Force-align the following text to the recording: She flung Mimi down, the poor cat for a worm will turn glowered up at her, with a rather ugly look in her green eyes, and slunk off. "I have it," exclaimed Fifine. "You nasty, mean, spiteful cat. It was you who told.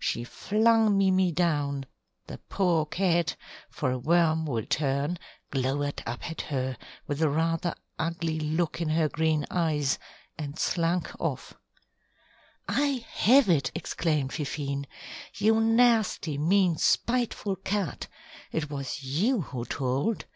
She 0.00 0.24
flung 0.24 0.98
Mimi 0.98 1.30
down, 1.30 1.86
the 2.26 2.38
poor 2.48 2.84
cat 2.84 3.36
for 3.70 3.92
a 3.92 3.98
worm 4.00 4.44
will 4.44 4.66
turn 4.68 5.20
glowered 5.52 6.02
up 6.04 6.28
at 6.28 6.40
her, 6.40 6.76
with 7.06 7.22
a 7.22 7.28
rather 7.28 7.76
ugly 7.96 8.40
look 8.40 8.80
in 8.80 8.88
her 8.88 9.08
green 9.08 9.46
eyes, 9.52 10.00
and 10.36 10.58
slunk 10.58 11.12
off. 11.20 11.54
"I 12.68 13.06
have 13.08 13.48
it," 13.48 13.70
exclaimed 13.72 14.32
Fifine. 14.32 14.86
"You 15.36 15.60
nasty, 15.60 16.38
mean, 16.38 16.76
spiteful 16.76 17.54
cat. 17.54 18.08
It 18.50 18.68
was 18.70 19.04
you 19.04 19.42
who 19.42 19.64
told. 19.64 20.24